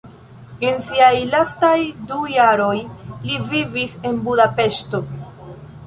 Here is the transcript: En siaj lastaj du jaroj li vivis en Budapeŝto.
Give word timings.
En 0.69 0.79
siaj 0.85 1.11
lastaj 1.33 1.75
du 2.13 2.19
jaroj 2.37 2.75
li 3.29 3.39
vivis 3.53 3.97
en 4.11 4.21
Budapeŝto. 4.27 5.05